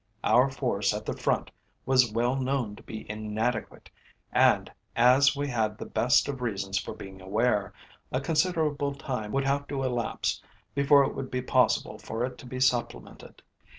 [0.23, 1.51] Our Force at the front
[1.85, 3.91] was well known to be inadequate,
[4.33, 7.71] and, as we had the best of reasons for being aware,
[8.11, 10.41] a considerable time would have to elapse
[10.73, 13.43] before it would be possible for it to be supplemented.